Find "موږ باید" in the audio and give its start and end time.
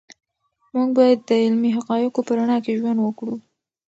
0.73-1.19